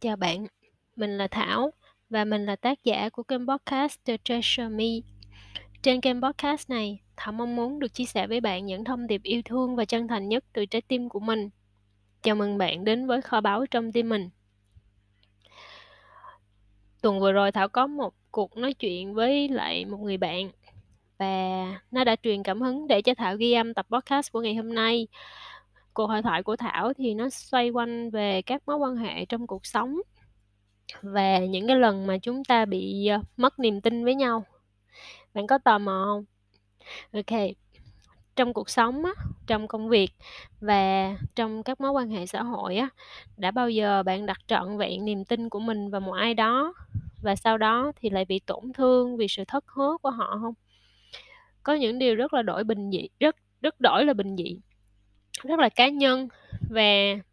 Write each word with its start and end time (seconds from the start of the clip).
Chào 0.00 0.16
bạn, 0.16 0.46
mình 0.96 1.18
là 1.18 1.28
Thảo 1.28 1.70
và 2.10 2.24
mình 2.24 2.46
là 2.46 2.56
tác 2.56 2.84
giả 2.84 3.08
của 3.08 3.22
kênh 3.22 3.46
podcast 3.46 3.98
The 4.04 4.16
Treasure 4.24 4.68
Me. 4.68 4.84
Trên 5.82 6.00
kênh 6.00 6.22
podcast 6.22 6.70
này, 6.70 7.00
Thảo 7.16 7.32
mong 7.32 7.56
muốn 7.56 7.78
được 7.78 7.94
chia 7.94 8.04
sẻ 8.04 8.26
với 8.26 8.40
bạn 8.40 8.66
những 8.66 8.84
thông 8.84 9.06
điệp 9.06 9.22
yêu 9.22 9.42
thương 9.44 9.76
và 9.76 9.84
chân 9.84 10.08
thành 10.08 10.28
nhất 10.28 10.44
từ 10.52 10.66
trái 10.66 10.82
tim 10.82 11.08
của 11.08 11.20
mình. 11.20 11.50
Chào 12.22 12.34
mừng 12.34 12.58
bạn 12.58 12.84
đến 12.84 13.06
với 13.06 13.22
kho 13.22 13.40
báu 13.40 13.66
trong 13.66 13.92
tim 13.92 14.08
mình. 14.08 14.30
Tuần 17.02 17.20
vừa 17.20 17.32
rồi 17.32 17.52
Thảo 17.52 17.68
có 17.68 17.86
một 17.86 18.14
cuộc 18.30 18.56
nói 18.56 18.74
chuyện 18.74 19.14
với 19.14 19.48
lại 19.48 19.84
một 19.84 19.98
người 20.00 20.16
bạn 20.16 20.50
và 21.18 21.80
nó 21.90 22.04
đã 22.04 22.16
truyền 22.22 22.42
cảm 22.42 22.60
hứng 22.60 22.88
để 22.88 23.02
cho 23.02 23.14
Thảo 23.14 23.36
ghi 23.36 23.52
âm 23.52 23.74
tập 23.74 23.86
podcast 23.90 24.32
của 24.32 24.40
ngày 24.40 24.54
hôm 24.54 24.74
nay. 24.74 25.06
Cuộc 25.98 26.06
hội 26.06 26.22
thoại 26.22 26.42
của 26.42 26.56
Thảo 26.56 26.92
thì 26.92 27.14
nó 27.14 27.28
xoay 27.28 27.70
quanh 27.70 28.10
về 28.10 28.42
các 28.42 28.62
mối 28.66 28.76
quan 28.76 28.96
hệ 28.96 29.24
trong 29.24 29.46
cuộc 29.46 29.66
sống 29.66 29.96
và 31.02 31.38
những 31.38 31.66
cái 31.66 31.76
lần 31.76 32.06
mà 32.06 32.18
chúng 32.18 32.44
ta 32.44 32.64
bị 32.64 33.06
ờ, 33.06 33.20
mất 33.36 33.58
niềm 33.58 33.80
tin 33.80 34.04
với 34.04 34.14
nhau. 34.14 34.44
Bạn 35.34 35.46
có 35.46 35.58
tò 35.58 35.78
mò 35.78 36.04
không? 36.06 36.24
Ok 37.12 37.40
trong 38.36 38.52
cuộc 38.52 38.70
sống 38.70 39.04
á, 39.04 39.12
trong 39.46 39.68
công 39.68 39.88
việc 39.88 40.10
và 40.60 41.16
trong 41.34 41.62
các 41.62 41.80
mối 41.80 41.90
quan 41.90 42.10
hệ 42.10 42.26
xã 42.26 42.42
hội 42.42 42.76
á 42.76 42.88
đã 43.36 43.50
bao 43.50 43.70
giờ 43.70 44.02
bạn 44.02 44.26
đặt 44.26 44.38
trọn 44.46 44.78
vẹn 44.78 45.04
niềm 45.04 45.24
tin 45.24 45.48
của 45.48 45.60
mình 45.60 45.90
vào 45.90 46.00
một 46.00 46.12
ai 46.12 46.34
đó 46.34 46.74
và 47.22 47.36
sau 47.36 47.58
đó 47.58 47.92
thì 47.96 48.10
lại 48.10 48.24
bị 48.24 48.40
tổn 48.46 48.72
thương 48.74 49.16
vì 49.16 49.28
sự 49.28 49.44
thất 49.48 49.64
hứa 49.68 49.96
của 50.02 50.10
họ 50.10 50.38
không? 50.42 50.54
Có 51.62 51.74
những 51.74 51.98
điều 51.98 52.14
rất 52.14 52.34
là 52.34 52.42
đổi 52.42 52.64
bình 52.64 52.90
dị 52.90 53.08
rất 53.20 53.36
rất 53.62 53.80
đổi 53.80 54.04
là 54.04 54.12
bình 54.12 54.36
dị 54.36 54.60
rất 55.44 55.58
là 55.60 55.68
cá 55.68 55.88
nhân 55.88 56.28
và 56.70 56.82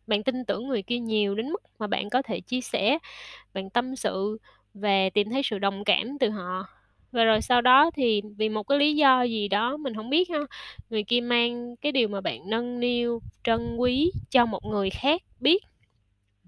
bạn 0.08 0.23
tin 0.23 0.45
tưởng 0.45 0.68
người 0.68 0.82
kia 0.82 1.00
nhiều 1.00 1.36
đến 1.36 1.50
mức 1.50 1.62
mà 1.80 1.88
bạn 1.88 2.09
có 2.09 2.22
thể 2.22 2.40
chia 2.40 2.62
sẻ 2.62 2.98
bạn 3.54 3.70
tâm 3.70 3.95
sự 3.95 4.38
và 4.73 5.09
tìm 5.14 5.30
thấy 5.30 5.42
sự 5.44 5.59
đồng 5.59 5.84
cảm 5.84 6.17
từ 6.20 6.30
họ. 6.30 6.67
Và 7.12 7.23
rồi 7.23 7.42
sau 7.42 7.62
đó 7.62 7.92
thì 7.95 8.22
vì 8.38 8.50
một 8.50 8.64
cái 8.64 8.80
lý 8.80 8.95
do 8.95 9.23
gì 9.23 9.47
đó 9.47 9.78
mình 9.78 9.95
không 9.95 10.09
biết 10.09 10.30
ha 10.30 10.39
người 10.89 11.03
kia 11.03 11.22
mang 11.22 11.75
cái 11.81 11.92
điều 11.92 12.08
mà 12.08 12.22
bạn 12.22 12.50
nâng 12.50 12.80
niu 12.80 13.22
trân 13.44 13.78
quý 13.78 14.12
cho 14.30 14.45
một 14.45 14.66
người 14.66 14.90
khác 14.90 15.22
biết. 15.40 15.64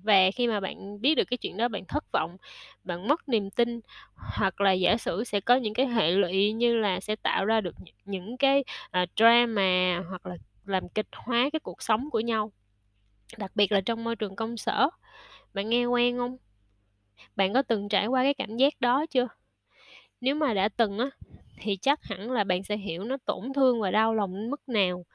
Và 0.04 0.32
khi 0.36 0.48
mà 0.48 0.60
bạn 0.60 1.02
biết 1.02 1.16
được 1.16 1.24
cái 1.24 1.38
chuyện 1.38 1.58
đó 1.58 1.68
bạn 1.68 1.86
thất 1.88 2.12
vọng 2.12 2.38
bạn 2.84 3.08
mất 3.08 3.30
niềm 3.30 3.50
tin 3.50 3.80
hoặc 4.16 4.62
là 4.62 4.72
giả 4.72 4.98
sử 4.98 5.24
sẽ 5.24 5.40
có 5.40 5.56
những 5.56 5.74
cái 5.74 5.88
hệ 5.88 6.12
lụy 6.12 6.54
như 6.54 6.78
là 6.78 7.00
sẽ 7.00 7.16
tạo 7.16 7.46
ra 7.46 7.62
được 7.62 7.76
những 8.06 8.38
cái 8.38 8.64
uh, 9.04 9.10
drama 9.16 10.04
hoặc 10.10 10.26
là 10.26 10.38
làm 10.70 10.90
kịch 10.90 11.08
hóa 11.14 11.50
cái 11.54 11.60
cuộc 11.60 11.82
sống 11.82 12.10
của 12.10 12.20
nhau, 12.20 12.52
đặc 13.38 13.52
biệt 13.56 13.72
là 13.72 13.82
trong 13.82 14.04
môi 14.04 14.16
trường 14.16 14.36
công 14.36 14.58
sở. 14.58 14.90
Bạn 15.54 15.70
nghe 15.70 15.86
quen 15.86 16.18
không? 16.18 16.38
Bạn 17.36 17.54
có 17.54 17.62
từng 17.62 17.90
trải 17.90 18.08
qua 18.08 18.24
cái 18.24 18.34
cảm 18.34 18.58
giác 18.58 18.74
đó 18.82 19.06
chưa? 19.06 19.28
Nếu 20.22 20.36
mà 20.36 20.54
đã 20.54 20.70
từng 20.70 21.00
á, 21.00 21.10
thì 21.62 21.78
chắc 21.78 22.04
hẳn 22.04 22.32
là 22.32 22.44
bạn 22.44 22.64
sẽ 22.64 22.78
hiểu 22.78 23.04
nó 23.04 23.18
tổn 23.26 23.54
thương 23.56 23.82
và 23.82 23.92
đau 23.92 24.16
lòng 24.16 24.36
đến 24.36 24.50
mức 24.50 24.70
nào. 24.70 25.06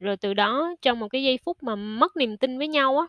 Rồi 0.00 0.16
từ 0.16 0.34
đó, 0.34 0.74
trong 0.82 0.98
một 1.00 1.08
cái 1.08 1.22
giây 1.22 1.38
phút 1.44 1.62
mà 1.62 1.74
mất 1.76 2.16
niềm 2.16 2.36
tin 2.36 2.58
với 2.58 2.68
nhau 2.68 2.98
á 2.98 3.06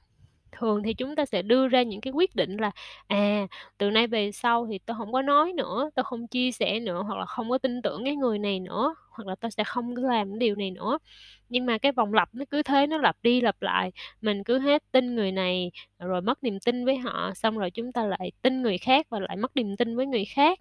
thường 0.57 0.83
thì 0.83 0.93
chúng 0.93 1.15
ta 1.15 1.25
sẽ 1.25 1.41
đưa 1.41 1.67
ra 1.67 1.83
những 1.83 2.01
cái 2.01 2.13
quyết 2.13 2.35
định 2.35 2.57
là 2.57 2.71
à 3.07 3.47
từ 3.77 3.89
nay 3.91 4.07
về 4.07 4.31
sau 4.31 4.67
thì 4.71 4.79
tôi 4.85 4.97
không 4.97 5.13
có 5.13 5.21
nói 5.21 5.53
nữa 5.53 5.89
tôi 5.95 6.03
không 6.03 6.27
chia 6.27 6.51
sẻ 6.51 6.79
nữa, 6.79 7.03
hoặc 7.07 7.17
là 7.19 7.25
không 7.25 7.49
có 7.49 7.57
tin 7.57 7.81
tưởng 7.81 8.05
cái 8.05 8.15
người 8.15 8.39
này 8.39 8.59
nữa, 8.59 8.95
hoặc 9.11 9.27
là 9.27 9.35
tôi 9.35 9.51
sẽ 9.51 9.63
không 9.63 9.95
có 9.95 10.01
làm 10.01 10.39
điều 10.39 10.55
này 10.55 10.71
nữa. 10.71 10.97
Nhưng 11.49 11.65
mà 11.65 11.77
cái 11.77 11.91
vòng 11.91 12.13
lặp 12.13 12.29
nó 12.35 12.45
cứ 12.51 12.63
thế, 12.63 12.87
nó 12.87 12.97
lặp 12.97 13.15
đi 13.23 13.41
lặp 13.41 13.61
lại, 13.61 13.91
mình 14.21 14.43
cứ 14.43 14.59
hết 14.59 14.83
tin 14.91 15.15
người 15.15 15.31
này, 15.31 15.71
rồi 15.99 16.21
mất 16.21 16.43
niềm 16.43 16.59
tin 16.65 16.85
với 16.85 16.97
họ, 16.97 17.31
xong 17.35 17.57
rồi 17.57 17.71
chúng 17.71 17.91
ta 17.91 18.05
lại 18.05 18.31
tin 18.41 18.61
người 18.61 18.77
khác 18.77 19.07
và 19.09 19.19
lại 19.19 19.37
mất 19.37 19.55
niềm 19.55 19.77
tin 19.77 19.95
với 19.95 20.05
người 20.05 20.25
khác 20.25 20.59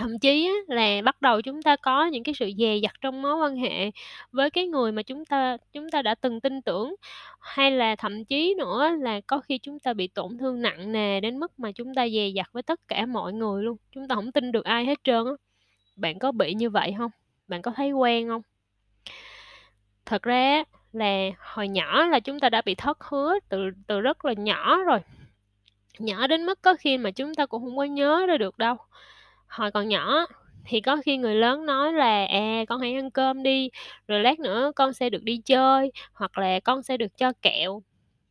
thậm 0.00 0.18
chí 0.18 0.46
á, 0.46 0.74
là 0.74 1.02
bắt 1.02 1.22
đầu 1.22 1.42
chúng 1.42 1.62
ta 1.62 1.76
có 1.76 2.06
những 2.06 2.22
cái 2.22 2.34
sự 2.34 2.50
dè 2.58 2.76
dặt 2.82 2.94
trong 3.00 3.22
mối 3.22 3.36
quan 3.36 3.56
hệ 3.56 3.90
với 4.32 4.50
cái 4.50 4.66
người 4.66 4.92
mà 4.92 5.02
chúng 5.02 5.24
ta 5.24 5.56
chúng 5.72 5.90
ta 5.90 6.02
đã 6.02 6.14
từng 6.14 6.40
tin 6.40 6.62
tưởng. 6.62 6.94
Hay 7.40 7.70
là 7.70 7.96
thậm 7.96 8.24
chí 8.24 8.54
nữa 8.58 8.90
là 9.00 9.20
có 9.20 9.40
khi 9.40 9.58
chúng 9.58 9.78
ta 9.78 9.92
bị 9.92 10.08
tổn 10.08 10.38
thương 10.38 10.62
nặng 10.62 10.92
nề 10.92 11.20
đến 11.20 11.38
mức 11.38 11.58
mà 11.58 11.72
chúng 11.72 11.94
ta 11.94 12.08
dè 12.08 12.28
dặt 12.34 12.48
với 12.52 12.62
tất 12.62 12.80
cả 12.88 13.06
mọi 13.06 13.32
người 13.32 13.62
luôn 13.62 13.76
chúng 13.92 14.08
ta 14.08 14.14
không 14.14 14.32
tin 14.32 14.52
được 14.52 14.64
ai 14.64 14.84
hết 14.84 14.98
trơn 15.04 15.26
á. 15.26 15.32
Bạn 15.96 16.18
có 16.18 16.32
bị 16.32 16.54
như 16.54 16.70
vậy 16.70 16.94
không 16.98 17.10
bạn 17.48 17.62
có 17.62 17.70
thấy 17.76 17.92
quen 17.92 18.28
không 18.28 18.42
thật 20.06 20.22
ra 20.22 20.64
là 20.92 21.30
hồi 21.38 21.68
nhỏ 21.68 22.06
là 22.06 22.20
chúng 22.20 22.40
ta 22.40 22.48
đã 22.48 22.62
bị 22.62 22.74
thất 22.74 23.04
hứa 23.04 23.34
từ 23.48 23.70
từ 23.86 24.00
rất 24.00 24.24
là 24.24 24.32
nhỏ 24.32 24.78
rồi. 24.86 24.98
Nhỏ 25.98 26.26
đến 26.26 26.46
mức 26.46 26.62
có 26.62 26.74
khi 26.80 26.98
mà 26.98 27.10
chúng 27.10 27.34
ta 27.34 27.46
cũng 27.46 27.64
không 27.64 27.76
có 27.76 27.84
nhớ 27.84 28.26
ra 28.28 28.36
được 28.36 28.58
đâu 28.58 28.76
hồi 29.50 29.70
còn 29.70 29.88
nhỏ 29.88 30.26
thì 30.64 30.80
có 30.80 30.96
khi 31.04 31.16
người 31.16 31.34
lớn 31.34 31.66
nói 31.66 31.92
là 31.92 32.26
à 32.26 32.64
con 32.68 32.80
hãy 32.80 32.94
ăn 32.94 33.10
cơm 33.10 33.42
đi 33.42 33.70
rồi 34.08 34.20
lát 34.20 34.38
nữa 34.40 34.72
con 34.76 34.92
sẽ 34.92 35.10
được 35.10 35.22
đi 35.22 35.38
chơi 35.44 35.92
hoặc 36.12 36.38
là 36.38 36.60
con 36.60 36.82
sẽ 36.82 36.96
được 36.96 37.16
cho 37.16 37.32
kẹo. 37.42 37.82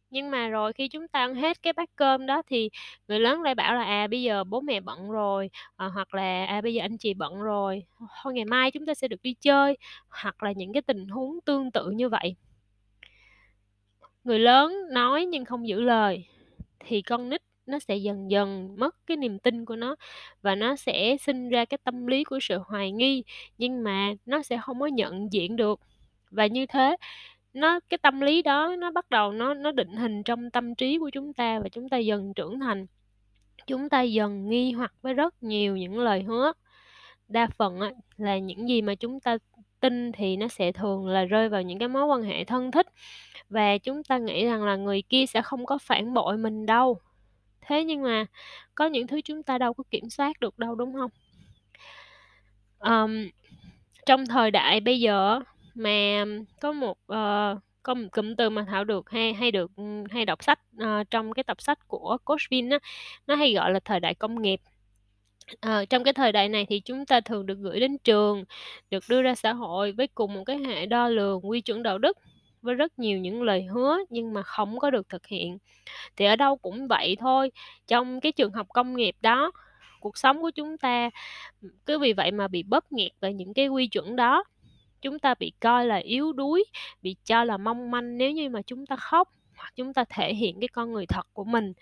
Nhưng 0.09 0.31
mà 0.31 0.47
rồi 0.47 0.73
khi 0.73 0.87
chúng 0.87 1.07
ta 1.07 1.19
ăn 1.19 1.35
hết 1.35 1.63
cái 1.63 1.73
bát 1.73 1.89
cơm 1.95 2.25
đó 2.25 2.41
thì 2.47 2.69
người 3.07 3.19
lớn 3.19 3.41
lại 3.41 3.55
bảo 3.55 3.75
là 3.75 3.83
à 3.83 4.07
bây 4.07 4.21
giờ 4.21 4.43
bố 4.43 4.61
mẹ 4.61 4.79
bận 4.79 5.11
rồi 5.11 5.49
à, 5.75 5.85
hoặc 5.85 6.13
là 6.13 6.45
à 6.45 6.61
bây 6.61 6.73
giờ 6.73 6.81
anh 6.81 6.97
chị 6.97 7.13
bận 7.13 7.41
rồi 7.41 7.83
thôi 8.23 8.33
ngày 8.33 8.45
mai 8.45 8.71
chúng 8.71 8.85
ta 8.85 8.93
sẽ 8.93 9.07
được 9.07 9.21
đi 9.23 9.33
chơi. 9.41 9.77
Hoặc 10.09 10.43
là 10.43 10.51
những 10.51 10.73
cái 10.73 10.81
tình 10.81 11.07
huống 11.07 11.41
tương 11.45 11.71
tự 11.71 11.89
như 11.89 12.09
vậy. 12.09 12.35
Người 14.23 14.39
lớn 14.39 14.73
nói 14.91 15.25
nhưng 15.25 15.45
không 15.45 15.67
giữ 15.67 15.81
lời 15.81 16.25
thì 16.79 17.01
con 17.01 17.29
nít 17.29 17.41
nó 17.69 17.79
sẽ 17.79 17.95
dần 17.95 18.31
dần 18.31 18.75
mất 18.77 18.95
cái 19.07 19.17
niềm 19.17 19.39
tin 19.39 19.65
của 19.65 19.75
nó 19.75 19.95
và 20.41 20.55
nó 20.55 20.75
sẽ 20.75 21.17
sinh 21.21 21.49
ra 21.49 21.65
cái 21.65 21.77
tâm 21.83 22.07
lý 22.07 22.23
của 22.23 22.39
sự 22.41 22.57
hoài 22.65 22.91
nghi 22.91 23.23
nhưng 23.57 23.83
mà 23.83 24.13
nó 24.25 24.41
sẽ 24.43 24.57
không 24.61 24.79
có 24.79 24.87
nhận 24.87 25.33
diện 25.33 25.55
được. 25.55 25.79
Và 26.31 26.47
như 26.47 26.65
thế 26.65 26.95
nó 27.53 27.79
cái 27.89 27.97
tâm 27.97 28.21
lý 28.21 28.41
đó 28.41 28.75
nó 28.79 28.91
bắt 28.91 29.09
đầu 29.09 29.31
nó 29.31 29.53
nó 29.53 29.71
định 29.71 29.95
hình 29.95 30.23
trong 30.23 30.51
tâm 30.51 30.75
trí 30.75 30.97
của 30.99 31.09
chúng 31.09 31.33
ta 31.33 31.59
và 31.59 31.69
chúng 31.69 31.89
ta 31.89 31.97
dần 31.97 32.33
trưởng 32.33 32.59
thành. 32.59 32.85
Chúng 33.67 33.89
ta 33.89 34.01
dần 34.01 34.49
nghi 34.49 34.71
hoặc 34.71 34.93
với 35.01 35.13
rất 35.13 35.43
nhiều 35.43 35.77
những 35.77 35.99
lời 35.99 36.23
hứa. 36.23 36.53
Đa 37.27 37.47
phần 37.57 37.79
á, 37.79 37.91
là 38.17 38.37
những 38.37 38.69
gì 38.69 38.81
mà 38.81 38.95
chúng 38.95 39.19
ta 39.19 39.37
tin 39.79 40.11
thì 40.11 40.37
nó 40.37 40.47
sẽ 40.47 40.71
thường 40.71 41.07
là 41.07 41.25
rơi 41.25 41.49
vào 41.49 41.61
những 41.61 41.79
cái 41.79 41.87
mối 41.87 42.05
quan 42.05 42.23
hệ 42.23 42.43
thân 42.45 42.71
thích 42.71 42.87
và 43.49 43.77
chúng 43.77 44.03
ta 44.03 44.17
nghĩ 44.17 44.45
rằng 44.45 44.63
là 44.63 44.75
người 44.75 45.01
kia 45.01 45.25
sẽ 45.25 45.41
không 45.41 45.65
có 45.65 45.77
phản 45.77 46.13
bội 46.13 46.37
mình 46.37 46.65
đâu 46.65 46.99
thế 47.61 47.83
nhưng 47.83 48.03
mà 48.03 48.25
có 48.75 48.85
những 48.87 49.07
thứ 49.07 49.21
chúng 49.21 49.43
ta 49.43 49.57
đâu 49.57 49.73
có 49.73 49.83
kiểm 49.91 50.09
soát 50.09 50.39
được 50.39 50.59
đâu 50.59 50.75
đúng 50.75 50.93
không? 50.93 51.11
Um, 52.79 53.29
trong 54.05 54.25
thời 54.25 54.51
đại 54.51 54.79
bây 54.79 54.99
giờ 54.99 55.39
mà 55.75 56.25
có 56.61 56.71
một 56.71 56.97
uh, 57.11 57.59
có 57.83 57.93
một 57.93 58.07
cụm 58.11 58.35
từ 58.35 58.49
mà 58.49 58.65
thảo 58.69 58.83
được 58.83 59.09
hay 59.09 59.33
hay 59.33 59.51
được 59.51 59.71
ừ, 59.75 59.83
hay 60.09 60.25
đọc 60.25 60.43
sách 60.43 60.59
uh, 60.83 61.11
trong 61.11 61.33
cái 61.33 61.43
tập 61.43 61.61
sách 61.61 61.87
của 61.87 62.17
coach 62.25 62.41
Vin 62.51 62.69
á 62.69 62.79
nó 63.27 63.35
hay 63.35 63.53
gọi 63.53 63.71
là 63.71 63.79
thời 63.85 63.99
đại 63.99 64.15
công 64.15 64.41
nghiệp. 64.41 64.61
À, 65.61 65.85
trong 65.85 66.03
cái 66.03 66.13
thời 66.13 66.31
đại 66.31 66.49
này 66.49 66.65
thì 66.69 66.79
chúng 66.79 67.05
ta 67.05 67.21
thường 67.21 67.45
được 67.45 67.57
gửi 67.59 67.79
đến 67.79 67.97
trường, 67.97 68.43
được 68.91 69.03
đưa 69.09 69.21
ra 69.21 69.35
xã 69.35 69.53
hội 69.53 69.91
với 69.91 70.07
cùng 70.07 70.33
một 70.33 70.43
cái 70.45 70.57
hệ 70.57 70.85
đo 70.85 71.07
lường 71.09 71.49
quy 71.49 71.61
chuẩn 71.61 71.83
đạo 71.83 71.97
đức 71.97 72.17
với 72.61 72.75
rất 72.75 72.99
nhiều 72.99 73.17
những 73.19 73.43
lời 73.43 73.63
hứa 73.63 73.97
nhưng 74.09 74.33
mà 74.33 74.43
không 74.43 74.79
có 74.79 74.91
được 74.91 75.09
thực 75.09 75.27
hiện. 75.27 75.57
Thì 76.15 76.25
ở 76.25 76.35
đâu 76.35 76.57
cũng 76.57 76.87
vậy 76.87 77.17
thôi, 77.19 77.51
trong 77.87 78.21
cái 78.21 78.31
trường 78.31 78.53
học 78.53 78.67
công 78.73 78.95
nghiệp 78.95 79.15
đó, 79.21 79.51
cuộc 80.01 80.17
sống 80.17 80.41
của 80.41 80.51
chúng 80.51 80.77
ta 80.77 81.09
cứ 81.85 81.99
vì 81.99 82.13
vậy 82.13 82.31
mà 82.31 82.47
bị 82.47 82.63
bóp 82.63 82.91
nghẹt 82.91 83.11
bởi 83.21 83.33
những 83.33 83.53
cái 83.53 83.67
quy 83.67 83.87
chuẩn 83.87 84.15
đó. 84.15 84.43
Chúng 85.01 85.19
ta 85.19 85.35
bị 85.39 85.51
coi 85.59 85.85
là 85.85 85.95
yếu 85.95 86.33
đuối, 86.33 86.65
bị 87.01 87.15
cho 87.25 87.43
là 87.43 87.57
mong 87.57 87.91
manh 87.91 88.17
nếu 88.17 88.31
như 88.31 88.49
mà 88.49 88.61
chúng 88.61 88.85
ta 88.85 88.95
khóc 88.95 89.29
hoặc 89.57 89.73
chúng 89.75 89.93
ta 89.93 90.03
thể 90.09 90.33
hiện 90.33 90.59
cái 90.59 90.67
con 90.67 90.93
người 90.93 91.05
thật 91.05 91.27
của 91.33 91.43
mình. 91.43 91.73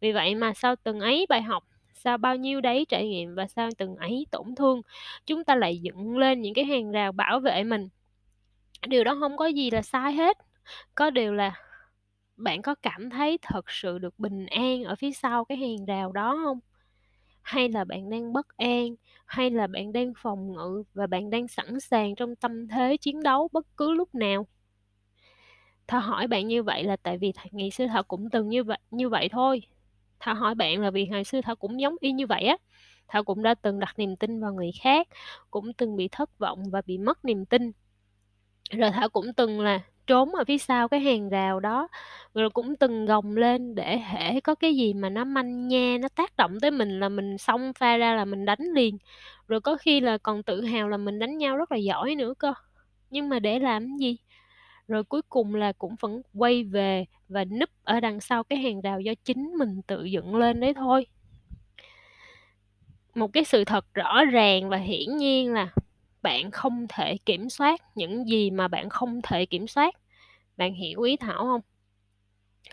Vì 0.00 0.12
vậy 0.12 0.34
mà 0.34 0.52
sau 0.54 0.76
từng 0.76 1.00
ấy 1.00 1.26
bài 1.28 1.42
học 1.42 1.64
sau 1.94 2.18
bao 2.18 2.36
nhiêu 2.36 2.60
đấy 2.60 2.86
trải 2.88 3.08
nghiệm 3.08 3.34
và 3.34 3.46
sau 3.46 3.68
từng 3.78 3.96
ấy 3.96 4.26
tổn 4.30 4.54
thương 4.56 4.82
chúng 5.26 5.44
ta 5.44 5.54
lại 5.54 5.78
dựng 5.78 6.18
lên 6.18 6.42
những 6.42 6.54
cái 6.54 6.64
hàng 6.64 6.90
rào 6.92 7.12
bảo 7.12 7.40
vệ 7.40 7.64
mình 7.64 7.88
điều 8.88 9.04
đó 9.04 9.16
không 9.20 9.36
có 9.36 9.46
gì 9.46 9.70
là 9.70 9.82
sai 9.82 10.12
hết 10.12 10.38
có 10.94 11.10
điều 11.10 11.34
là 11.34 11.52
bạn 12.36 12.62
có 12.62 12.74
cảm 12.82 13.10
thấy 13.10 13.38
thật 13.42 13.64
sự 13.70 13.98
được 13.98 14.18
bình 14.18 14.46
an 14.46 14.84
ở 14.84 14.96
phía 14.96 15.12
sau 15.12 15.44
cái 15.44 15.58
hàng 15.58 15.84
rào 15.86 16.12
đó 16.12 16.40
không 16.44 16.60
hay 17.42 17.68
là 17.68 17.84
bạn 17.84 18.10
đang 18.10 18.32
bất 18.32 18.48
an 18.56 18.94
hay 19.26 19.50
là 19.50 19.66
bạn 19.66 19.92
đang 19.92 20.12
phòng 20.18 20.52
ngự 20.52 20.84
và 20.94 21.06
bạn 21.06 21.30
đang 21.30 21.48
sẵn 21.48 21.80
sàng 21.80 22.14
trong 22.14 22.36
tâm 22.36 22.68
thế 22.68 22.96
chiến 22.96 23.22
đấu 23.22 23.48
bất 23.52 23.66
cứ 23.76 23.92
lúc 23.92 24.14
nào 24.14 24.46
thà 25.86 25.98
hỏi 25.98 26.26
bạn 26.26 26.48
như 26.48 26.62
vậy 26.62 26.84
là 26.84 26.96
tại 27.02 27.18
vì 27.18 27.32
ngày 27.52 27.70
xưa 27.70 27.86
thảo 27.86 28.02
cũng 28.02 28.30
từng 28.30 28.48
như 28.48 28.64
vậy 28.64 28.78
như 28.90 29.08
vậy 29.08 29.28
thôi 29.32 29.62
Thảo 30.20 30.34
hỏi 30.34 30.54
bạn 30.54 30.80
là 30.80 30.90
vì 30.90 31.06
ngày 31.06 31.24
xưa 31.24 31.40
Thảo 31.40 31.56
cũng 31.56 31.80
giống 31.80 31.96
y 32.00 32.12
như 32.12 32.26
vậy 32.26 32.42
á. 32.44 32.56
Thảo 33.08 33.24
cũng 33.24 33.42
đã 33.42 33.54
từng 33.54 33.78
đặt 33.78 33.98
niềm 33.98 34.16
tin 34.16 34.40
vào 34.40 34.54
người 34.54 34.70
khác, 34.82 35.08
cũng 35.50 35.72
từng 35.74 35.96
bị 35.96 36.08
thất 36.12 36.38
vọng 36.38 36.62
và 36.72 36.82
bị 36.86 36.98
mất 36.98 37.24
niềm 37.24 37.46
tin. 37.46 37.72
Rồi 38.78 38.90
Thảo 38.90 39.08
cũng 39.08 39.32
từng 39.36 39.60
là 39.60 39.80
trốn 40.06 40.34
ở 40.34 40.44
phía 40.44 40.58
sau 40.58 40.88
cái 40.88 41.00
hàng 41.00 41.28
rào 41.28 41.60
đó, 41.60 41.88
rồi 42.34 42.50
cũng 42.50 42.76
từng 42.76 43.06
gồng 43.06 43.36
lên 43.36 43.74
để 43.74 43.98
hễ 43.98 44.40
có 44.40 44.54
cái 44.54 44.76
gì 44.76 44.94
mà 44.94 45.08
nó 45.08 45.24
manh 45.24 45.68
nha, 45.68 45.96
nó 46.00 46.08
tác 46.08 46.36
động 46.36 46.60
tới 46.60 46.70
mình 46.70 47.00
là 47.00 47.08
mình 47.08 47.38
xông 47.38 47.72
pha 47.78 47.96
ra 47.96 48.14
là 48.14 48.24
mình 48.24 48.44
đánh 48.44 48.72
liền, 48.74 48.98
rồi 49.48 49.60
có 49.60 49.76
khi 49.76 50.00
là 50.00 50.18
còn 50.18 50.42
tự 50.42 50.64
hào 50.64 50.88
là 50.88 50.96
mình 50.96 51.18
đánh 51.18 51.38
nhau 51.38 51.56
rất 51.56 51.72
là 51.72 51.78
giỏi 51.78 52.14
nữa 52.14 52.34
cơ. 52.38 52.54
Nhưng 53.10 53.28
mà 53.28 53.38
để 53.38 53.58
làm 53.58 53.96
gì? 53.96 54.16
Rồi 54.88 55.04
cuối 55.04 55.22
cùng 55.28 55.54
là 55.54 55.72
cũng 55.72 55.94
vẫn 56.00 56.22
quay 56.34 56.64
về 56.64 57.04
và 57.28 57.44
núp 57.44 57.70
ở 57.84 58.00
đằng 58.00 58.20
sau 58.20 58.44
cái 58.44 58.58
hàng 58.58 58.80
rào 58.80 59.00
do 59.00 59.12
chính 59.24 59.54
mình 59.58 59.82
tự 59.86 60.04
dựng 60.04 60.36
lên 60.36 60.60
đấy 60.60 60.74
thôi. 60.74 61.06
Một 63.14 63.32
cái 63.32 63.44
sự 63.44 63.64
thật 63.64 63.84
rõ 63.94 64.24
ràng 64.24 64.68
và 64.68 64.76
hiển 64.76 65.16
nhiên 65.16 65.52
là 65.52 65.68
bạn 66.22 66.50
không 66.50 66.86
thể 66.88 67.16
kiểm 67.26 67.50
soát 67.50 67.80
những 67.94 68.28
gì 68.28 68.50
mà 68.50 68.68
bạn 68.68 68.88
không 68.90 69.20
thể 69.22 69.46
kiểm 69.46 69.66
soát. 69.68 69.94
Bạn 70.56 70.74
hiểu 70.74 71.02
ý 71.02 71.16
Thảo 71.16 71.38
không? 71.44 71.60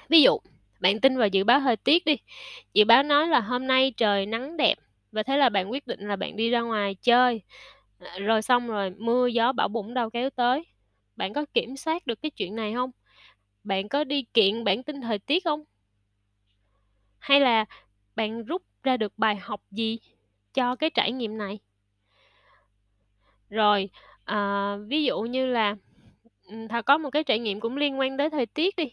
Ví 0.10 0.22
dụ, 0.22 0.38
bạn 0.80 1.00
tin 1.02 1.18
vào 1.18 1.28
dự 1.28 1.44
báo 1.44 1.60
thời 1.60 1.76
tiết 1.78 2.06
đi, 2.06 2.18
dự 2.74 2.86
báo 2.86 3.04
nói 3.04 3.28
là 3.28 3.40
hôm 3.40 3.68
nay 3.68 3.94
trời 3.98 4.26
nắng 4.26 4.58
đẹp 4.58 4.76
và 5.12 5.24
thế 5.24 5.38
là 5.38 5.50
bạn 5.50 5.72
quyết 5.72 5.88
định 5.88 6.00
là 6.08 6.16
bạn 6.16 6.36
đi 6.36 6.50
ra 6.50 6.62
ngoài 6.62 6.96
chơi, 7.02 7.42
à, 8.00 8.20
rồi 8.20 8.42
xong 8.42 8.68
rồi 8.68 8.90
mưa 8.98 9.28
gió 9.28 9.52
bão 9.54 9.68
bụng 9.68 9.94
đâu 9.94 10.10
kéo 10.10 10.30
tới. 10.30 10.66
Bạn 11.16 11.34
có 11.34 11.46
kiểm 11.54 11.78
soát 11.78 12.08
được 12.08 12.22
cái 12.22 12.32
chuyện 12.32 12.56
này 12.56 12.74
không? 12.74 12.92
Bạn 13.64 13.90
có 13.90 14.04
đi 14.04 14.24
kiện 14.36 14.64
bản 14.64 14.84
tin 14.84 15.02
thời 15.02 15.20
tiết 15.20 15.44
không? 15.46 15.64
Hay 17.20 17.40
là 17.40 17.66
bạn 18.16 18.44
rút 18.46 18.62
ra 18.84 18.98
được 18.98 19.14
bài 19.18 19.36
học 19.36 19.62
gì 19.72 20.00
cho 20.54 20.76
cái 20.76 20.90
trải 20.90 21.12
nghiệm 21.12 21.38
này? 21.38 21.60
Rồi, 23.50 23.90
à, 24.26 24.76
ví 24.88 25.04
dụ 25.04 25.22
như 25.22 25.46
là, 25.48 25.76
ừm, 26.50 26.68
Thảo 26.68 26.84
có 26.84 26.98
một 26.98 27.10
cái 27.10 27.24
trải 27.24 27.40
nghiệm 27.40 27.60
cũng 27.60 27.78
liên 27.78 28.00
quan 28.00 28.18
tới 28.18 28.30
thời 28.30 28.46
tiết 28.46 28.76
đi. 28.76 28.86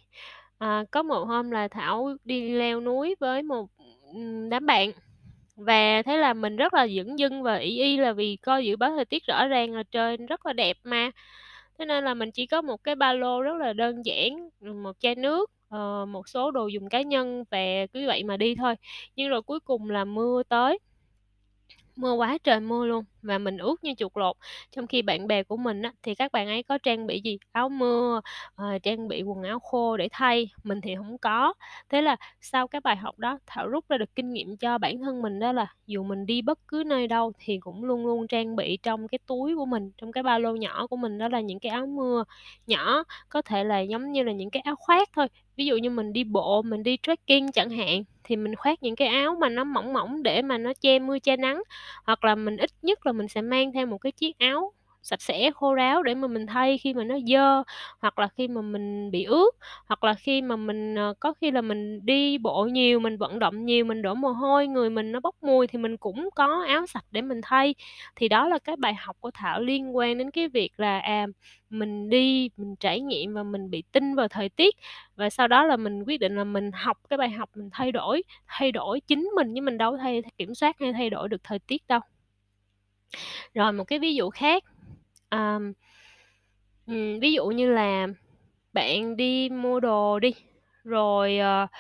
À, 0.58 0.84
có 0.90 1.02
một 1.02 1.24
hôm 1.24 1.50
là 1.50 1.68
Thảo 1.68 2.16
đi 2.24 2.50
leo 2.50 2.80
núi 2.80 3.14
với 3.20 3.42
một, 3.42 3.66
ừm, 4.14 4.50
đám 4.50 4.66
bạn, 4.66 4.90
và 5.56 6.02
thế 6.02 6.16
là 6.18 6.34
mình 6.34 6.56
rất 6.56 6.74
là 6.74 6.88
dửng 6.88 7.18
dưng 7.18 7.42
và 7.42 7.56
ỷ 7.56 7.78
y 7.82 7.96
là 7.98 8.12
vì 8.12 8.36
coi 8.36 8.66
dự 8.66 8.76
báo 8.76 8.90
thời 8.96 9.04
tiết 9.04 9.24
rõ 9.26 9.46
ràng 9.48 9.72
là 9.74 9.82
trời 9.92 10.16
rất 10.16 10.46
là 10.46 10.52
đẹp 10.52 10.76
mà. 10.84 11.10
Thế 11.78 11.86
nên 11.86 12.04
là 12.04 12.14
mình 12.14 12.30
chỉ 12.32 12.46
có 12.46 12.62
một 12.62 12.84
cái 12.84 12.94
ba 12.96 13.12
lô 13.12 13.42
rất 13.42 13.54
là 13.60 13.72
đơn 13.72 14.02
giản, 14.06 14.50
ừm, 14.60 14.82
một 14.82 14.96
chai 15.00 15.14
nước, 15.14 15.50
ờ, 15.68 16.06
một 16.06 16.28
số 16.28 16.50
đồ 16.50 16.66
dùng 16.68 16.88
cá 16.88 17.02
nhân 17.02 17.44
và 17.50 17.58
cứ 17.94 18.06
vậy 18.06 18.24
mà 18.24 18.36
đi 18.36 18.54
thôi. 18.56 18.74
Nhưng 19.16 19.30
rồi 19.30 19.42
cuối 19.42 19.60
cùng 19.60 19.90
là 19.90 20.04
mưa 20.04 20.42
tới. 20.48 20.78
Mưa 21.96 22.12
quá 22.12 22.38
trời 22.44 22.60
mưa 22.60 22.86
luôn 22.86 23.04
và 23.22 23.38
mình 23.38 23.58
ướt 23.58 23.84
như 23.84 23.94
chuột 23.98 24.12
lột. 24.16 24.36
Trong 24.76 24.86
khi 24.86 25.02
bạn 25.02 25.26
bè 25.26 25.42
của 25.42 25.56
mình 25.56 25.82
á, 25.82 25.92
thì 26.02 26.14
các 26.14 26.32
bạn 26.32 26.48
ấy 26.48 26.62
có 26.62 26.78
trang 26.78 27.06
bị 27.06 27.20
gì? 27.24 27.38
Áo 27.52 27.68
mưa, 27.68 28.20
ờ, 28.54 28.78
trang 28.82 29.08
bị 29.08 29.22
quần 29.22 29.42
áo 29.42 29.58
khô 29.60 29.96
để 29.96 30.08
thay, 30.12 30.50
mình 30.64 30.80
thì 30.80 30.94
không 30.96 31.18
có. 31.18 31.54
Thế 31.88 32.02
là 32.02 32.16
sau 32.40 32.68
cái 32.68 32.80
bài 32.80 32.96
học 32.96 33.18
đó, 33.18 33.38
Thảo 33.46 33.68
rút 33.68 33.84
ra 33.88 33.98
được 33.98 34.14
kinh 34.14 34.30
nghiệm 34.32 34.56
cho 34.56 34.78
bản 34.78 34.98
thân 35.02 35.22
mình 35.22 35.38
đó 35.38 35.52
là 35.52 35.66
dù 35.86 36.02
mình 36.04 36.26
đi 36.26 36.42
bất 36.42 36.58
cứ 36.68 36.82
nơi 36.86 37.06
đâu 37.08 37.32
thì 37.38 37.58
cũng 37.60 37.84
luôn 37.84 38.06
luôn 38.06 38.26
trang 38.28 38.56
bị 38.56 38.78
trong 38.82 39.08
cái 39.08 39.18
túi 39.26 39.56
của 39.56 39.66
mình, 39.66 39.90
trong 39.98 40.12
cái 40.12 40.22
ba 40.22 40.38
lô 40.38 40.52
nhỏ 40.56 40.86
của 40.86 40.96
mình 40.96 41.18
đó 41.18 41.28
là 41.28 41.40
những 41.40 41.60
cái 41.60 41.72
áo 41.72 41.86
mưa 41.86 42.24
nhỏ, 42.66 43.04
có 43.28 43.42
thể 43.42 43.64
là 43.64 43.80
giống 43.80 44.12
như 44.12 44.22
là 44.22 44.32
những 44.32 44.50
cái 44.50 44.60
áo 44.64 44.74
khoác 44.76 45.08
thôi. 45.16 45.26
Ví 45.56 45.66
dụ 45.66 45.76
như 45.76 45.90
mình 45.90 46.12
đi 46.12 46.24
bộ, 46.24 46.62
mình 46.62 46.82
đi 46.82 46.96
trekking 47.02 47.52
chẳng 47.52 47.70
hạn, 47.70 48.02
thì 48.24 48.36
mình 48.36 48.54
khoác 48.54 48.82
những 48.82 48.96
cái 48.96 49.08
áo 49.08 49.36
mà 49.40 49.48
nó 49.48 49.64
mỏng 49.64 49.92
mỏng 49.92 50.22
để 50.22 50.42
mà 50.42 50.58
nó 50.58 50.72
che 50.80 50.98
mưa 50.98 51.18
che 51.18 51.36
nắng, 51.36 51.62
hoặc 52.04 52.24
là 52.24 52.34
mình 52.34 52.56
ít 52.56 52.70
nhất 52.82 53.06
là 53.06 53.12
mình 53.16 53.28
sẽ 53.28 53.40
mang 53.42 53.72
theo 53.72 53.86
một 53.86 53.98
cái 53.98 54.12
chiếc 54.12 54.38
áo 54.38 54.72
sạch 55.02 55.22
sẽ, 55.22 55.50
khô 55.54 55.74
ráo 55.74 56.02
để 56.02 56.14
mà 56.14 56.28
mình 56.28 56.46
thay 56.46 56.78
khi 56.78 56.94
mà 56.94 57.04
nó 57.04 57.16
dơ, 57.28 57.62
hoặc 58.00 58.18
là 58.18 58.28
khi 58.28 58.48
mà 58.48 58.60
mình 58.62 59.10
bị 59.10 59.24
ướt, 59.24 59.50
hoặc 59.86 60.04
là 60.04 60.14
khi 60.14 60.42
mà 60.42 60.56
mình, 60.56 60.94
ờ, 60.94 61.14
có 61.20 61.32
khi 61.40 61.50
là 61.50 61.60
mình 61.60 62.00
đi 62.06 62.38
bộ 62.38 62.64
nhiều, 62.72 63.00
mình 63.00 63.16
vận 63.18 63.38
động 63.38 63.64
nhiều, 63.66 63.84
mình 63.84 64.02
đổ 64.02 64.14
mồ 64.14 64.28
hôi, 64.28 64.66
người 64.66 64.90
mình 64.90 65.12
nó 65.12 65.20
bốc 65.20 65.34
mùi 65.42 65.66
thì 65.66 65.78
mình 65.78 65.96
cũng 65.96 66.28
có 66.34 66.64
áo 66.68 66.86
sạch 66.86 67.04
để 67.10 67.22
mình 67.22 67.40
thay. 67.42 67.74
Thì 68.16 68.28
đó 68.28 68.48
là 68.48 68.58
cái 68.58 68.76
bài 68.76 68.94
học 68.94 69.16
của 69.20 69.30
Thảo 69.34 69.60
liên 69.60 69.96
quan 69.96 70.18
đến 70.18 70.30
cái 70.30 70.48
việc 70.48 70.70
là, 70.76 70.98
à, 70.98 71.26
mình 71.70 72.08
đi, 72.10 72.50
mình 72.56 72.76
trải 72.80 73.00
nghiệm 73.00 73.34
và 73.34 73.42
mình 73.42 73.70
bị 73.70 73.82
tin 73.92 74.14
vào 74.14 74.28
thời 74.28 74.48
tiết, 74.48 74.74
và 75.16 75.30
sau 75.30 75.48
đó 75.48 75.64
là 75.64 75.76
mình 75.76 76.02
quyết 76.06 76.20
định 76.20 76.36
là 76.36 76.44
mình 76.44 76.70
học 76.72 76.98
cái 77.10 77.16
bài 77.18 77.30
học 77.30 77.50
mình 77.56 77.68
thay 77.72 77.92
đổi, 77.92 78.22
thay 78.46 78.72
đổi 78.72 79.00
chính 79.00 79.30
mình 79.36 79.54
chứ 79.54 79.60
mình 79.62 79.78
đâu 79.78 79.96
thay 79.96 80.22
kiểm 80.38 80.54
soát 80.54 80.76
hay 80.80 80.92
thay 80.92 81.10
đổi 81.10 81.28
được 81.28 81.40
thời 81.44 81.58
tiết 81.58 81.82
đâu. 81.88 82.00
Rồi 83.54 83.72
một 83.72 83.84
cái 83.84 83.98
ví 83.98 84.14
dụ 84.14 84.30
khác, 84.30 84.64
um, 85.30 85.72
um, 86.86 87.20
ví 87.20 87.32
dụ 87.32 87.46
như 87.46 87.70
là 87.72 88.06
bạn 88.72 89.16
đi 89.16 89.48
mua 89.48 89.80
đồ 89.80 90.18
đi, 90.18 90.34
rồi, 90.84 91.38
uh, 91.64 91.70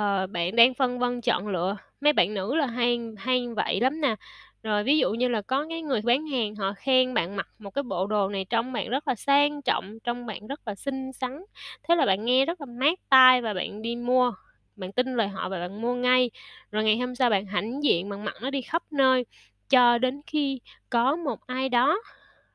uh, 0.00 0.30
bạn 0.30 0.56
đang 0.56 0.74
phân 0.74 0.98
vân 0.98 1.20
chọn 1.20 1.48
lựa, 1.48 1.76
mấy 2.00 2.12
bạn 2.12 2.34
nữ 2.34 2.54
là 2.54 2.66
hay 2.66 3.00
hay 3.18 3.48
vậy 3.56 3.80
lắm 3.80 4.00
nè. 4.00 4.16
Rồi 4.62 4.84
ví 4.84 4.98
dụ 4.98 5.12
như 5.12 5.28
là 5.28 5.42
có 5.42 5.66
cái 5.68 5.82
người 5.82 6.00
bán 6.02 6.26
hàng 6.26 6.56
họ 6.56 6.72
khen 6.76 7.14
bạn 7.14 7.36
mặc 7.36 7.48
một 7.58 7.70
cái 7.70 7.82
bộ 7.82 8.06
đồ 8.06 8.28
này 8.28 8.44
trông 8.44 8.72
bạn 8.72 8.88
rất 8.88 9.08
là 9.08 9.14
sang 9.14 9.62
trọng, 9.62 9.98
trông 10.00 10.26
bạn 10.26 10.46
rất 10.46 10.60
là 10.68 10.74
xinh 10.74 11.12
xắn, 11.12 11.44
thế 11.88 11.94
là 11.94 12.06
bạn 12.06 12.24
nghe 12.24 12.44
rất 12.46 12.60
là 12.60 12.66
mát 12.66 12.98
tai 13.08 13.42
và 13.42 13.54
bạn 13.54 13.82
đi 13.82 13.96
mua, 13.96 14.32
bạn 14.76 14.92
tin 14.92 15.16
lời 15.16 15.28
họ 15.28 15.48
và 15.48 15.58
bạn 15.60 15.82
mua 15.82 15.94
ngay. 15.94 16.30
Rồi 16.72 16.84
ngày 16.84 16.98
hôm 16.98 17.14
sau 17.14 17.30
bạn 17.30 17.46
hãnh 17.46 17.82
diện 17.84 18.08
bạn 18.08 18.24
mặc 18.24 18.34
nó 18.42 18.50
đi 18.50 18.62
khắp 18.62 18.82
nơi, 18.90 19.24
cho 19.70 19.98
đến 19.98 20.20
khi 20.26 20.60
có 20.90 21.16
một 21.16 21.40
ai 21.46 21.68
đó, 21.68 21.98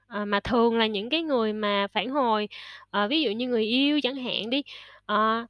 à, 0.08 0.26
mà 0.26 0.40
thường 0.40 0.78
là 0.78 0.88
những 0.88 1.10
cái 1.10 1.22
người 1.24 1.54
mà 1.54 1.88
phản 1.94 2.10
hồi, 2.10 2.48
à, 2.92 3.08
ví 3.08 3.22
dụ 3.22 3.32
như 3.32 3.48
người 3.48 3.64
yêu 3.66 4.00
chẳng 4.04 4.16
hạn 4.16 4.50
đi, 4.50 4.64
à, 5.06 5.48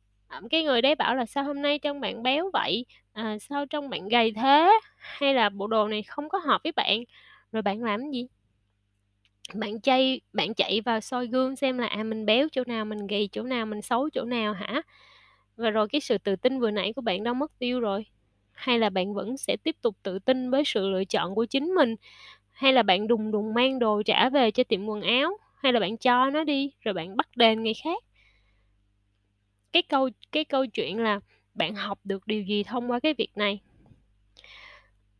cái 0.52 0.64
người 0.64 0.82
đấy 0.82 0.96
bảo 0.96 1.16
là 1.16 1.26
"Sao 1.26 1.44
hôm 1.44 1.62
nay 1.62 1.80
trông 1.80 2.02
bạn 2.02 2.24
béo 2.24 2.50
vậy? 2.54 2.86
À, 3.14 3.38
sao 3.40 3.66
trông 3.66 3.90
bạn 3.90 4.08
gầy 4.10 4.32
thế? 4.36 4.80
Hay 4.98 5.34
là 5.34 5.50
bộ 5.50 5.68
đồ 5.68 5.88
này 5.88 6.04
không 6.04 6.30
có 6.30 6.38
hợp 6.40 6.62
với 6.64 6.72
bạn?" 6.72 7.04
Rồi 7.52 7.62
bạn 7.62 7.84
làm 7.84 8.12
gì? 8.12 8.28
Bạn 9.54 9.82
chay 9.82 10.22
bạn 10.34 10.54
chạy 10.54 10.82
vào 10.82 11.00
soi 11.02 11.28
gương 11.28 11.56
xem 11.56 11.78
là, 11.78 11.88
à, 11.88 12.04
mình 12.04 12.26
béo 12.26 12.48
chỗ 12.52 12.64
nào, 12.68 12.86
mình 12.86 13.08
gầy 13.08 13.30
chỗ 13.32 13.44
nào, 13.44 13.66
mình 13.66 13.82
xấu 13.82 14.10
chỗ 14.10 14.24
nào 14.24 14.54
hả? 14.54 14.82
Và 15.58 15.70
rồi 15.70 15.88
cái 15.92 16.02
sự 16.02 16.18
tự 16.18 16.36
tin 16.36 16.60
vừa 16.60 16.72
nãy 16.72 16.94
của 16.96 17.02
bạn 17.02 17.24
đâu 17.24 17.34
mất 17.34 17.52
tiêu 17.60 17.80
rồi? 17.82 18.06
Hay 18.56 18.80
là 18.80 18.90
bạn 18.90 19.14
vẫn 19.14 19.38
sẽ 19.38 19.58
tiếp 19.58 19.76
tục 19.82 19.96
tự 20.04 20.20
tin 20.20 20.52
với 20.52 20.64
sự 20.66 20.90
lựa 20.90 21.06
chọn 21.06 21.36
của 21.36 21.46
chính 21.46 21.66
mình? 21.76 21.96
Hay 22.52 22.74
là 22.74 22.84
bạn 22.84 23.08
đùng 23.08 23.32
đùng 23.32 23.54
mang 23.54 23.80
đồ 23.80 24.02
trả 24.04 24.30
về 24.30 24.52
cho 24.52 24.64
tiệm 24.64 24.86
quần 24.86 25.02
áo? 25.02 25.38
Hay 25.56 25.74
là 25.74 25.80
bạn 25.80 25.98
cho 25.98 26.30
nó 26.30 26.44
đi 26.44 26.72
rồi 26.82 26.94
bạn 26.94 27.18
bắt 27.18 27.28
đền 27.36 27.64
người 27.64 27.74
khác? 27.84 28.04
Cái 29.74 29.82
câu 29.84 30.10
cái 30.32 30.46
câu 30.46 30.66
chuyện 30.66 31.00
là 31.00 31.20
bạn 31.54 31.76
học 31.76 32.00
được 32.04 32.28
điều 32.28 32.42
gì 32.44 32.64
thông 32.64 32.92
qua 32.92 33.00
cái 33.00 33.14
việc 33.14 33.32
này? 33.36 33.60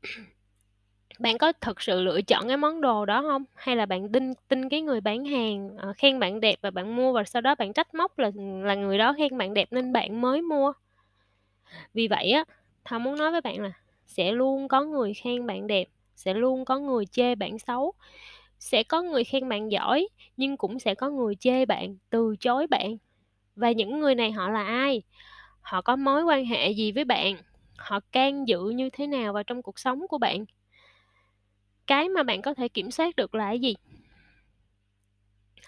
Bạn 1.20 1.38
có 1.38 1.54
thực 1.62 1.82
sự 1.82 2.02
lựa 2.02 2.22
chọn 2.22 2.48
cái 2.48 2.58
món 2.58 2.82
đồ 2.82 3.06
đó 3.06 3.22
không? 3.22 3.44
Hay 3.56 3.76
là 3.76 3.86
bạn 3.86 4.12
tin 4.12 4.34
tin 4.48 4.70
cái 4.70 4.82
người 4.82 5.02
bán 5.02 5.26
hàng, 5.26 5.70
uh, 5.90 5.98
khen 5.98 6.20
bạn 6.20 6.40
đẹp 6.40 6.56
và 6.62 6.72
bạn 6.72 6.96
mua 6.96 7.14
và 7.14 7.24
sau 7.24 7.42
đó 7.42 7.56
bạn 7.56 7.74
trách 7.74 7.94
móc 7.94 8.20
là, 8.20 8.32
là 8.64 8.76
người 8.76 8.98
đó 8.98 9.14
khen 9.18 9.38
bạn 9.38 9.54
đẹp 9.54 9.68
nên 9.72 9.94
bạn 9.94 10.22
mới 10.22 10.42
mua? 10.42 10.74
Vì 11.94 12.08
vậy 12.08 12.32
á, 12.32 12.44
Thảo 12.86 13.00
muốn 13.00 13.18
nói 13.18 13.32
với 13.32 13.42
bạn 13.42 13.62
là 13.62 13.72
sẽ 14.08 14.32
luôn 14.32 14.68
có 14.68 14.82
người 14.82 15.14
khen 15.14 15.48
bạn 15.48 15.68
đẹp, 15.68 15.88
sẽ 16.16 16.34
luôn 16.34 16.66
có 16.66 16.80
người 16.80 17.06
chê 17.06 17.36
bạn 17.36 17.60
xấu, 17.60 17.94
sẽ 18.60 18.84
có 18.84 19.02
người 19.02 19.24
khen 19.24 19.50
bạn 19.50 19.72
giỏi, 19.72 20.08
nhưng 20.38 20.58
cũng 20.58 20.80
sẽ 20.80 20.96
có 20.96 21.10
người 21.10 21.36
chê 21.36 21.66
bạn, 21.66 21.98
từ 22.10 22.36
chối 22.40 22.68
bạn. 22.68 22.98
Và 23.56 23.72
những 23.72 24.00
người 24.00 24.16
này 24.16 24.32
họ 24.32 24.50
là 24.50 24.64
ai? 24.64 25.02
Họ 25.62 25.82
có 25.82 25.96
mối 25.96 26.24
quan 26.24 26.46
hệ 26.46 26.72
gì 26.72 26.92
với 26.92 27.06
bạn? 27.06 27.38
Họ 27.78 28.00
can 28.12 28.48
dự 28.48 28.70
như 28.70 28.90
thế 28.90 29.08
nào 29.08 29.34
vào 29.34 29.44
trong 29.44 29.62
cuộc 29.62 29.80
sống 29.80 30.08
của 30.08 30.18
bạn? 30.18 30.46
Cái 31.88 32.10
mà 32.10 32.24
bạn 32.24 32.42
có 32.42 32.54
thể 32.54 32.68
kiểm 32.68 32.92
soát 32.92 33.16
được 33.16 33.36
là 33.36 33.46
cái 33.46 33.60
gì? 33.60 33.76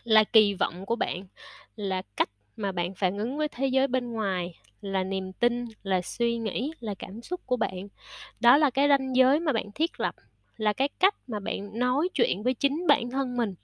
Là 0.03 0.23
kỳ 0.23 0.53
vọng 0.53 0.85
của 0.85 0.95
bạn, 0.95 1.27
là 1.75 2.01
cách 2.17 2.29
mà 2.57 2.71
bạn 2.71 2.95
phản 2.95 3.17
ứng 3.17 3.37
với 3.37 3.47
thế 3.47 3.67
giới 3.67 3.87
bên 3.87 4.11
ngoài, 4.11 4.53
là 4.81 5.03
niềm 5.03 5.33
tin, 5.33 5.65
là 5.83 6.01
suy 6.01 6.37
nghĩ, 6.37 6.71
là 6.79 6.95
cảm 6.99 7.21
xúc 7.21 7.41
của 7.45 7.57
bạn. 7.57 7.87
Đó 8.39 8.57
là 8.57 8.69
cái 8.69 8.87
ranh 8.89 9.15
giới 9.15 9.39
mà 9.39 9.53
bạn 9.53 9.71
thiết 9.75 9.99
lập, 9.99 10.15
là 10.57 10.73
cái 10.73 10.89
cách 10.99 11.15
mà 11.27 11.39
bạn 11.39 11.79
nói 11.79 12.09
chuyện 12.13 12.43
với 12.43 12.53
chính 12.53 12.87
bản 12.87 13.09
thân 13.09 13.37
mình. 13.37 13.55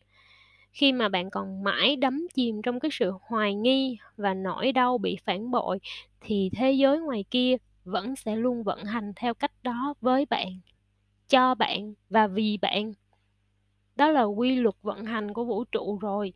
Khi 0.71 0.91
mà 0.91 1.09
bạn 1.09 1.29
còn 1.29 1.63
mãi 1.63 1.95
đắm 1.95 2.27
chìm 2.35 2.61
trong 2.61 2.79
cái 2.79 2.91
sự 2.93 3.11
hoài 3.21 3.55
nghi 3.55 3.97
và 4.17 4.33
nỗi 4.33 4.71
đau 4.71 4.97
bị 4.97 5.17
phản 5.25 5.51
bội, 5.51 5.79
thì 6.21 6.49
thế 6.53 6.71
giới 6.71 6.99
ngoài 6.99 7.25
kia 7.31 7.57
vẫn 7.85 8.15
sẽ 8.15 8.35
luôn 8.35 8.63
vận 8.63 8.83
hành 8.85 9.13
theo 9.15 9.33
cách 9.33 9.51
đó 9.63 9.93
với 10.01 10.25
bạn, 10.29 10.59
cho 11.29 11.55
bạn 11.55 11.93
và 12.09 12.27
vì 12.27 12.57
bạn. 12.57 12.93
Đó 13.95 14.09
là 14.09 14.23
quy 14.23 14.55
luật 14.55 14.75
vận 14.81 15.05
hành 15.05 15.33
của 15.33 15.45
vũ 15.45 15.63
trụ 15.63 15.97
rồi. 16.01 16.33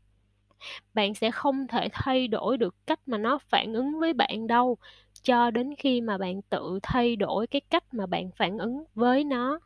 Bạn 0.93 1.15
sẽ 1.15 1.31
không 1.31 1.67
thể 1.67 1.89
thay 1.93 2.27
đổi 2.27 2.57
được 2.57 2.75
cách 2.87 2.99
mà 3.05 3.17
nó 3.17 3.37
phản 3.49 3.73
ứng 3.73 3.99
với 3.99 4.13
bạn 4.13 4.47
đâu, 4.47 4.77
cho 5.23 5.51
đến 5.51 5.75
khi 5.77 6.01
mà 6.01 6.17
bạn 6.17 6.41
tự 6.41 6.79
thay 6.83 7.15
đổi 7.15 7.47
cái 7.47 7.61
cách 7.69 7.83
mà 7.93 8.05
bạn 8.05 8.31
phản 8.37 8.57
ứng 8.57 8.83
với 8.95 9.23
nó. 9.23 9.59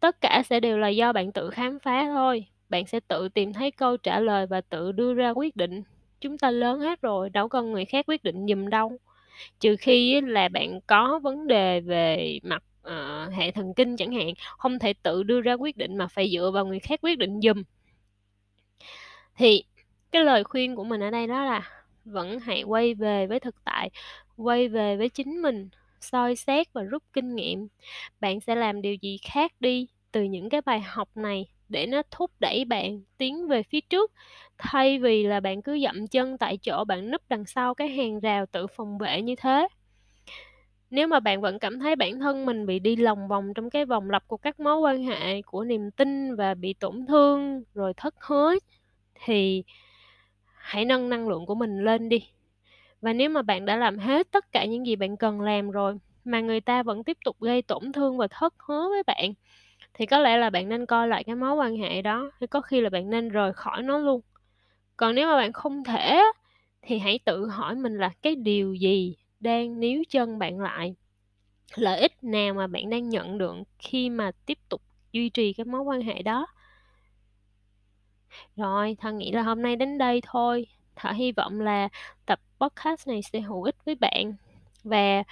Tất 0.00 0.20
cả 0.20 0.42
sẽ 0.46 0.60
đều 0.60 0.78
là 0.78 0.88
do 0.88 1.12
bạn 1.12 1.32
tự 1.32 1.50
khám 1.50 1.78
phá 1.78 2.04
thôi. 2.06 2.46
bạn 2.68 2.86
sẽ 2.86 3.00
tự 3.08 3.28
tìm 3.28 3.52
thấy 3.52 3.70
câu 3.70 3.96
trả 3.96 4.20
lời 4.20 4.46
và 4.46 4.60
tự 4.60 4.92
đưa 4.92 5.14
ra 5.14 5.30
quyết 5.30 5.56
định. 5.56 5.82
Chúng 6.20 6.38
ta 6.38 6.50
lớn 6.50 6.80
hết 6.80 7.00
rồi, 7.02 7.30
đâu 7.30 7.48
cần 7.48 7.72
người 7.72 7.84
khác 7.84 8.04
quyết 8.08 8.22
định 8.24 8.46
giùm 8.46 8.68
đâu. 8.68 8.98
Trừ 9.60 9.76
khi 9.80 10.20
là 10.20 10.48
bạn 10.48 10.80
có 10.86 11.20
vấn 11.22 11.46
đề 11.46 11.80
về 11.80 12.38
mặt, 12.42 12.64
uh, 12.88 13.34
hệ 13.34 13.50
thần 13.50 13.74
kinh 13.74 13.96
chẳng 13.96 14.12
hạn, 14.12 14.28
không 14.58 14.78
thể 14.78 14.92
tự 15.02 15.22
đưa 15.22 15.40
ra 15.40 15.54
quyết 15.54 15.76
định 15.76 15.96
mà 15.96 16.06
phải 16.08 16.30
dựa 16.30 16.50
vào 16.54 16.66
người 16.66 16.80
khác 16.80 17.00
quyết 17.02 17.18
định 17.18 17.40
giùm. 17.40 17.62
Thì 19.36 19.64
cái 20.12 20.24
lời 20.24 20.44
khuyên 20.44 20.76
của 20.76 20.84
mình 20.84 21.00
ở 21.00 21.10
đây 21.10 21.26
đó 21.26 21.44
là 21.44 21.70
vẫn 22.04 22.38
hãy 22.40 22.62
quay 22.62 22.94
về 22.94 23.26
với 23.26 23.40
thực 23.40 23.64
tại, 23.64 23.90
quay 24.36 24.68
về 24.68 24.96
với 24.96 25.08
chính 25.08 25.42
mình, 25.42 25.68
soi 26.00 26.36
xét 26.36 26.72
và 26.72 26.82
rút 26.82 27.02
kinh 27.12 27.34
nghiệm. 27.34 27.68
Bạn 28.20 28.40
sẽ 28.40 28.54
làm 28.54 28.82
điều 28.82 28.94
gì 28.94 29.18
khác 29.32 29.52
đi 29.60 29.88
từ 30.12 30.22
những 30.22 30.48
cái 30.48 30.60
bài 30.60 30.80
học 30.80 31.08
này 31.14 31.46
để 31.68 31.86
nó 31.86 32.02
thúc 32.10 32.30
đẩy 32.40 32.64
bạn 32.64 33.02
tiến 33.18 33.48
về 33.48 33.62
phía 33.62 33.80
trước, 33.80 34.12
thay 34.58 34.98
vì 34.98 35.22
là 35.24 35.40
bạn 35.40 35.62
cứ 35.62 35.78
dậm 35.84 36.06
chân 36.06 36.38
tại 36.38 36.58
chỗ, 36.62 36.84
bạn 36.84 37.10
núp 37.10 37.22
đằng 37.28 37.44
sau 37.46 37.74
cái 37.74 37.88
hàng 37.88 38.20
rào 38.20 38.46
tự 38.46 38.66
phòng 38.66 38.98
vệ 38.98 39.22
như 39.22 39.34
thế. 39.36 39.68
Nếu 40.90 41.08
mà 41.08 41.20
bạn 41.20 41.40
vẫn 41.40 41.58
cảm 41.58 41.78
thấy 41.80 41.96
bản 41.96 42.20
thân 42.20 42.46
mình 42.46 42.66
bị 42.66 42.78
đi 42.78 42.96
lòng 42.96 43.28
vòng 43.28 43.54
trong 43.54 43.70
cái 43.70 43.84
vòng 43.84 44.10
lặp 44.10 44.28
của 44.28 44.36
các 44.36 44.60
mối 44.60 44.76
quan 44.78 45.04
hệ, 45.04 45.42
của 45.42 45.64
niềm 45.64 45.90
tin 45.90 46.34
và 46.36 46.54
bị 46.54 46.74
tổn 46.80 47.06
thương, 47.08 47.62
rồi 47.74 47.92
thất 47.96 48.14
hứa 48.20 48.54
thì 49.24 49.64
hãy 50.54 50.84
nâng 50.84 51.08
năng 51.08 51.28
lượng 51.28 51.46
của 51.46 51.54
mình 51.54 51.84
lên 51.84 52.08
đi. 52.08 52.28
Và 53.02 53.12
nếu 53.12 53.30
mà 53.30 53.42
bạn 53.42 53.66
đã 53.66 53.76
làm 53.76 53.98
hết 53.98 54.30
tất 54.30 54.52
cả 54.52 54.64
những 54.64 54.86
gì 54.86 54.96
bạn 54.96 55.16
cần 55.16 55.40
làm 55.40 55.70
rồi, 55.70 55.98
mà 56.24 56.40
người 56.40 56.60
ta 56.60 56.82
vẫn 56.82 57.04
tiếp 57.04 57.18
tục 57.24 57.36
gây 57.40 57.62
tổn 57.62 57.92
thương 57.92 58.18
và 58.18 58.28
thất 58.28 58.54
hứa 58.58 58.88
với 58.88 59.02
bạn, 59.02 59.34
thì 59.94 60.06
có 60.06 60.18
lẽ 60.18 60.36
là 60.38 60.50
bạn 60.50 60.68
nên 60.68 60.86
coi 60.86 61.08
lại 61.08 61.24
cái 61.24 61.36
mối 61.36 61.54
quan 61.54 61.76
hệ 61.76 62.02
đó, 62.02 62.30
hay 62.40 62.46
có 62.48 62.60
khi 62.60 62.80
là 62.80 62.90
bạn 62.90 63.10
nên 63.10 63.28
rời 63.28 63.52
khỏi 63.52 63.82
nó 63.82 63.98
luôn. 63.98 64.20
Còn 64.96 65.14
nếu 65.14 65.28
mà 65.28 65.36
bạn 65.36 65.52
không 65.52 65.84
thể 65.84 66.22
thì 66.82 66.98
hãy 66.98 67.20
tự 67.24 67.46
hỏi 67.48 67.74
mình 67.74 67.98
là 67.98 68.10
cái 68.22 68.34
điều 68.36 68.74
gì 68.74 69.16
đang 69.40 69.80
níu 69.80 70.02
chân 70.10 70.38
bạn 70.38 70.60
lại? 70.60 70.94
Lợi 71.76 72.00
ích 72.00 72.24
nào 72.24 72.54
mà 72.54 72.66
bạn 72.66 72.90
đang 72.90 73.08
nhận 73.08 73.38
được 73.38 73.54
khi 73.78 74.10
mà 74.10 74.32
tiếp 74.46 74.58
tục 74.68 74.82
duy 75.12 75.28
trì 75.30 75.52
cái 75.52 75.64
mối 75.66 75.80
quan 75.82 76.02
hệ 76.02 76.22
đó? 76.22 76.46
Rồi, 78.56 78.96
Thân 79.00 79.18
nghĩ 79.18 79.32
là 79.32 79.42
hôm 79.42 79.62
nay 79.62 79.76
đến 79.76 79.98
đây 79.98 80.20
thôi. 80.26 80.66
Thảo 80.96 81.12
hy 81.12 81.32
vọng 81.32 81.60
là 81.60 81.88
tập 82.26 82.40
podcast 82.60 83.08
này 83.08 83.20
sẽ 83.32 83.40
hữu 83.40 83.62
ích 83.62 83.76
với 83.84 83.94
bạn. 83.94 84.34
Và 84.84 85.22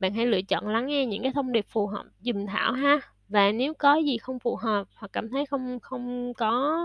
bạn 0.00 0.14
hãy 0.14 0.26
lựa 0.26 0.42
chọn 0.42 0.68
lắng 0.68 0.86
nghe 0.86 1.06
những 1.06 1.22
cái 1.22 1.32
thông 1.32 1.52
điệp 1.52 1.66
phù 1.68 1.86
hợp 1.86 2.04
dùm 2.20 2.46
Thảo 2.46 2.72
ha. 2.72 3.00
Và 3.28 3.52
nếu 3.52 3.74
có 3.74 3.96
gì 3.96 4.18
không 4.18 4.38
phù 4.38 4.56
hợp 4.56 4.88
hoặc 4.94 5.12
cảm 5.12 5.30
thấy 5.30 5.46
không 5.46 5.78
không 5.80 6.34
có, 6.34 6.76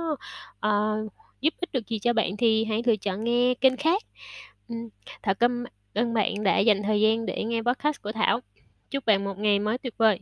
uh, 0.67 1.13
giúp 1.41 1.53
ích 1.59 1.71
được 1.71 1.87
gì 1.87 1.99
cho 1.99 2.13
bạn 2.13 2.37
thì 2.37 2.65
hãy 2.65 2.83
lựa 2.85 2.95
chọn 2.95 3.23
nghe 3.23 3.53
kênh 3.53 3.77
khác. 3.77 4.03
Thảo 5.23 5.35
cảm 5.35 5.65
ơn 5.93 6.13
bạn 6.13 6.43
đã 6.43 6.59
dành 6.59 6.83
thời 6.83 7.01
gian 7.01 7.25
để 7.25 7.43
nghe 7.43 7.61
podcast 7.61 8.01
của 8.01 8.11
Thảo. 8.11 8.39
Chúc 8.91 9.05
bạn 9.05 9.23
một 9.23 9.37
ngày 9.37 9.59
mới 9.59 9.77
tuyệt 9.77 9.93
vời. 9.97 10.19